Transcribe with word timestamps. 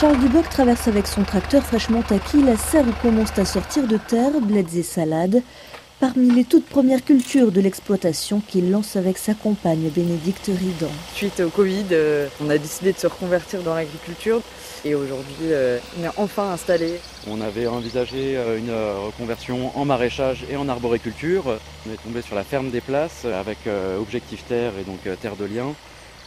Charles 0.00 0.18
Duboc 0.18 0.48
traverse 0.48 0.88
avec 0.88 1.06
son 1.06 1.22
tracteur 1.22 1.62
fraîchement 1.62 2.02
acquis 2.10 2.42
la 2.42 2.56
serre 2.56 2.84
où 2.88 2.92
commencent 3.00 3.38
à 3.38 3.44
sortir 3.44 3.86
de 3.86 3.96
terre 3.96 4.40
bleds 4.40 4.76
et 4.76 4.82
salades, 4.82 5.40
parmi 6.00 6.32
les 6.32 6.42
toutes 6.42 6.66
premières 6.66 7.04
cultures 7.04 7.52
de 7.52 7.60
l'exploitation 7.60 8.40
qu'il 8.40 8.72
lance 8.72 8.96
avec 8.96 9.18
sa 9.18 9.34
compagne 9.34 9.88
Bénédicte 9.90 10.46
Ridan. 10.48 10.90
Suite 11.14 11.38
au 11.38 11.48
Covid, 11.48 11.84
euh, 11.92 12.26
on 12.44 12.50
a 12.50 12.58
décidé 12.58 12.92
de 12.92 12.98
se 12.98 13.06
reconvertir 13.06 13.62
dans 13.62 13.76
l'agriculture 13.76 14.40
et 14.84 14.96
aujourd'hui 14.96 15.52
euh, 15.52 15.78
on 16.00 16.04
est 16.04 16.10
enfin 16.16 16.50
installé. 16.50 16.98
On 17.30 17.40
avait 17.40 17.68
envisagé 17.68 18.36
euh, 18.36 18.58
une 18.58 18.72
reconversion 19.06 19.70
en 19.78 19.84
maraîchage 19.84 20.44
et 20.50 20.56
en 20.56 20.68
arboriculture. 20.68 21.44
On 21.86 21.92
est 21.92 22.02
tombé 22.02 22.20
sur 22.20 22.34
la 22.34 22.42
ferme 22.42 22.70
des 22.70 22.80
places 22.80 23.26
avec 23.26 23.58
Objectif 24.00 24.44
Terre 24.48 24.72
et 24.80 24.82
donc 24.82 24.98
Terre 25.20 25.36
de 25.36 25.44
Liens 25.44 25.72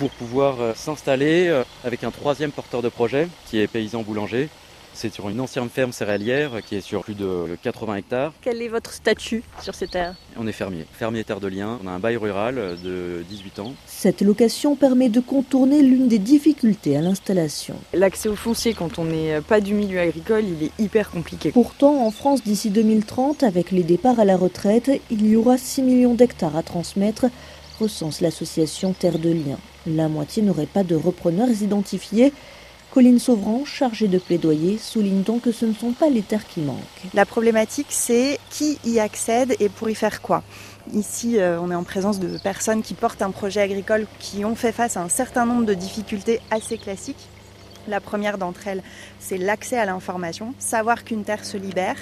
pour 0.00 0.10
pouvoir 0.12 0.74
s'installer 0.76 1.62
avec 1.84 2.04
un 2.04 2.10
troisième 2.10 2.52
porteur 2.52 2.80
de 2.80 2.88
projet 2.88 3.28
qui 3.46 3.60
est 3.60 3.66
paysan 3.66 4.00
boulanger 4.00 4.48
c'est 4.92 5.12
sur 5.12 5.28
une 5.28 5.40
ancienne 5.40 5.68
ferme 5.68 5.92
céréalière 5.92 6.62
qui 6.66 6.76
est 6.76 6.80
sur 6.80 7.04
plus 7.04 7.14
de 7.14 7.56
80 7.62 7.96
hectares. 7.96 8.32
Quel 8.42 8.60
est 8.60 8.68
votre 8.68 8.92
statut 8.92 9.42
sur 9.62 9.74
ces 9.74 9.86
terres? 9.86 10.16
On 10.36 10.46
est 10.46 10.52
fermier, 10.52 10.84
fermier 10.92 11.22
terre 11.22 11.40
de 11.40 11.48
lien. 11.48 11.78
On 11.84 11.86
a 11.86 11.90
un 11.90 11.98
bail 11.98 12.16
rural 12.16 12.76
de 12.82 13.24
18 13.28 13.58
ans. 13.60 13.74
Cette 13.86 14.20
location 14.20 14.76
permet 14.76 15.08
de 15.08 15.20
contourner 15.20 15.82
l'une 15.82 16.08
des 16.08 16.18
difficultés 16.18 16.96
à 16.96 17.02
l'installation. 17.02 17.76
L'accès 17.92 18.28
au 18.28 18.36
foncier 18.36 18.74
quand 18.74 18.98
on 18.98 19.04
n'est 19.04 19.40
pas 19.42 19.60
du 19.60 19.74
milieu 19.74 20.00
agricole, 20.00 20.44
il 20.44 20.64
est 20.66 20.72
hyper 20.78 21.10
compliqué. 21.10 21.52
Pourtant, 21.52 22.04
en 22.04 22.10
France, 22.10 22.42
d'ici 22.42 22.70
2030, 22.70 23.42
avec 23.42 23.70
les 23.70 23.82
départs 23.82 24.18
à 24.18 24.24
la 24.24 24.36
retraite, 24.36 24.90
il 25.10 25.26
y 25.26 25.36
aura 25.36 25.56
6 25.56 25.82
millions 25.82 26.14
d'hectares 26.14 26.56
à 26.56 26.62
transmettre, 26.62 27.26
recense 27.78 28.20
l'association 28.20 28.92
Terre 28.92 29.18
de 29.18 29.30
Liens. 29.30 29.58
La 29.86 30.08
moitié 30.08 30.42
n'aurait 30.42 30.66
pas 30.66 30.84
de 30.84 30.94
repreneurs 30.94 31.62
identifiés 31.62 32.32
Colline 32.90 33.20
Sauvran, 33.20 33.64
chargée 33.64 34.08
de 34.08 34.18
plaidoyer, 34.18 34.76
souligne 34.76 35.22
donc 35.22 35.42
que 35.42 35.52
ce 35.52 35.64
ne 35.64 35.72
sont 35.72 35.92
pas 35.92 36.10
les 36.10 36.22
terres 36.22 36.46
qui 36.46 36.60
manquent. 36.60 36.76
La 37.14 37.24
problématique, 37.24 37.86
c'est 37.90 38.40
qui 38.50 38.80
y 38.84 38.98
accède 38.98 39.54
et 39.60 39.68
pour 39.68 39.88
y 39.88 39.94
faire 39.94 40.20
quoi. 40.20 40.42
Ici, 40.92 41.38
euh, 41.38 41.60
on 41.60 41.70
est 41.70 41.74
en 41.74 41.84
présence 41.84 42.18
de 42.18 42.36
personnes 42.38 42.82
qui 42.82 42.94
portent 42.94 43.22
un 43.22 43.30
projet 43.30 43.60
agricole 43.60 44.08
qui 44.18 44.44
ont 44.44 44.56
fait 44.56 44.72
face 44.72 44.96
à 44.96 45.02
un 45.02 45.08
certain 45.08 45.46
nombre 45.46 45.66
de 45.66 45.74
difficultés 45.74 46.40
assez 46.50 46.78
classiques. 46.78 47.28
La 47.86 48.00
première 48.00 48.38
d'entre 48.38 48.66
elles, 48.66 48.82
c'est 49.20 49.38
l'accès 49.38 49.78
à 49.78 49.86
l'information, 49.86 50.52
savoir 50.58 51.04
qu'une 51.04 51.22
terre 51.22 51.44
se 51.44 51.56
libère. 51.56 51.96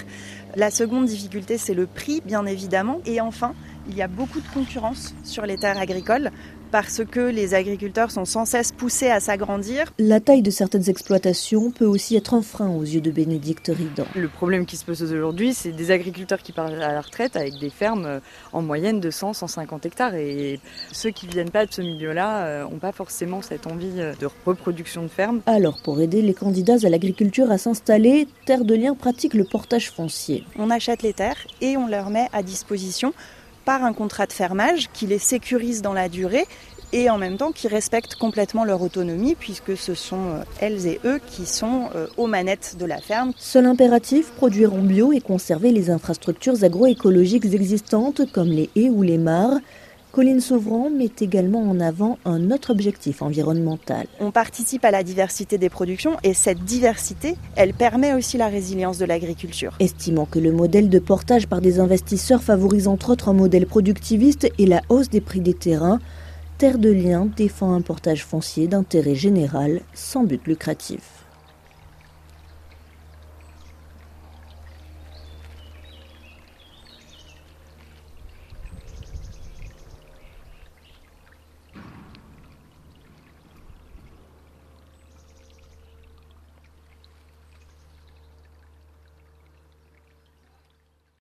La 0.55 0.71
seconde 0.71 1.05
difficulté, 1.05 1.59
c'est 1.59 1.75
le 1.75 1.85
prix, 1.85 2.21
bien 2.25 2.47
évidemment. 2.47 2.99
Et 3.05 3.21
enfin, 3.21 3.53
il 3.89 3.97
y 3.97 4.01
a 4.01 4.07
beaucoup 4.07 4.39
de 4.39 4.47
concurrence 4.53 5.13
sur 5.23 5.45
les 5.45 5.57
terres 5.57 5.79
agricoles 5.79 6.31
parce 6.71 7.01
que 7.03 7.19
les 7.19 7.53
agriculteurs 7.53 8.11
sont 8.11 8.25
sans 8.25 8.45
cesse 8.45 8.71
poussés 8.71 9.09
à 9.09 9.19
s'agrandir. 9.19 9.91
La 9.97 10.19
taille 10.19 10.41
de 10.41 10.51
certaines 10.51 10.89
exploitations 10.89 11.71
peut 11.71 11.85
aussi 11.85 12.15
être 12.15 12.33
un 12.33 12.41
frein 12.41 12.69
aux 12.69 12.83
yeux 12.83 13.01
de 13.01 13.11
Bénédicte 13.11 13.71
Ridan. 13.75 14.05
Le 14.15 14.27
problème 14.27 14.65
qui 14.65 14.77
se 14.77 14.85
pose 14.85 15.01
aujourd'hui, 15.01 15.53
c'est 15.53 15.71
des 15.71 15.91
agriculteurs 15.91 16.41
qui 16.41 16.51
partent 16.51 16.73
à 16.73 16.93
la 16.93 17.01
retraite 17.01 17.35
avec 17.35 17.57
des 17.59 17.69
fermes 17.69 18.05
euh, 18.05 18.19
en 18.53 18.61
moyenne 18.61 18.99
de 18.99 19.09
100-150 19.09 19.87
hectares. 19.87 20.15
Et 20.15 20.59
ceux 20.91 21.09
qui 21.09 21.27
ne 21.27 21.31
viennent 21.31 21.49
pas 21.49 21.65
de 21.65 21.73
ce 21.73 21.81
milieu-là 21.81 22.63
n'ont 22.63 22.75
euh, 22.75 22.79
pas 22.79 22.91
forcément 22.91 23.41
cette 23.41 23.67
envie 23.67 23.99
euh, 23.99 24.13
de 24.19 24.27
reproduction 24.45 25.03
de 25.03 25.07
ferme. 25.07 25.41
Alors, 25.45 25.79
pour 25.81 25.99
aider 26.01 26.21
les 26.21 26.33
candidats 26.33 26.77
à 26.83 26.89
l'agriculture 26.89 27.49
à 27.51 27.57
s'installer, 27.57 28.27
Terre 28.45 28.63
de 28.63 28.75
Liens 28.75 28.95
pratique 28.95 29.33
le 29.33 29.43
portage 29.43 29.89
foncier. 29.89 30.43
On 30.57 30.69
achète 30.69 31.01
les 31.01 31.13
terres 31.13 31.47
et 31.61 31.77
on 31.77 31.87
leur 31.87 32.09
met 32.09 32.27
à 32.31 32.43
disposition 32.43 33.13
par 33.65 33.83
un 33.83 33.93
contrat 33.93 34.25
de 34.25 34.33
fermage 34.33 34.89
qui 34.93 35.07
les 35.07 35.19
sécurise 35.19 35.81
dans 35.81 35.93
la 35.93 36.09
durée 36.09 36.45
et 36.91 37.09
en 37.09 37.17
même 37.17 37.37
temps 37.37 37.51
qui 37.51 37.67
respectent 37.67 38.15
complètement 38.15 38.65
leur 38.65 38.81
autonomie 38.81 39.35
puisque 39.35 39.77
ce 39.77 39.93
sont 39.93 40.17
euh, 40.17 40.43
elles 40.59 40.87
et 40.87 40.99
eux 41.05 41.19
qui 41.27 41.45
sont 41.45 41.89
euh, 41.95 42.07
aux 42.17 42.27
manettes 42.27 42.75
de 42.79 42.85
la 42.85 42.97
ferme. 42.99 43.31
Seul 43.37 43.65
impératif, 43.65 44.31
produire 44.31 44.73
en 44.73 44.79
bio 44.79 45.11
et 45.11 45.21
conserver 45.21 45.71
les 45.71 45.89
infrastructures 45.89 46.63
agroécologiques 46.63 47.45
existantes 47.45 48.31
comme 48.31 48.49
les 48.49 48.69
haies 48.75 48.89
ou 48.89 49.03
les 49.03 49.17
mares. 49.17 49.59
Colline 50.11 50.41
Sauvran 50.41 50.89
met 50.89 51.11
également 51.19 51.61
en 51.61 51.79
avant 51.79 52.17
un 52.25 52.49
autre 52.49 52.71
objectif 52.71 53.21
environnemental. 53.21 54.07
On 54.19 54.31
participe 54.31 54.83
à 54.83 54.89
la 54.89 55.03
diversité 55.03 55.59
des 55.59 55.69
productions 55.69 56.17
et 56.23 56.33
cette 56.33 56.63
diversité, 56.63 57.35
elle 57.55 57.75
permet 57.75 58.15
aussi 58.15 58.37
la 58.37 58.47
résilience 58.47 58.97
de 58.97 59.05
l'agriculture. 59.05 59.75
Estimant 59.79 60.25
que 60.25 60.39
le 60.39 60.51
modèle 60.51 60.89
de 60.89 60.97
portage 60.97 61.45
par 61.45 61.61
des 61.61 61.79
investisseurs 61.79 62.41
favorise 62.41 62.87
entre 62.87 63.11
autres 63.11 63.29
un 63.29 63.33
modèle 63.33 63.67
productiviste 63.67 64.51
et 64.57 64.65
la 64.65 64.81
hausse 64.89 65.09
des 65.09 65.21
prix 65.21 65.41
des 65.41 65.53
terrains, 65.53 65.99
Terre 66.57 66.79
de 66.79 66.89
Liens 66.89 67.27
défend 67.37 67.73
un 67.73 67.81
portage 67.81 68.25
foncier 68.25 68.67
d'intérêt 68.67 69.15
général 69.15 69.81
sans 69.93 70.23
but 70.23 70.41
lucratif. 70.47 71.28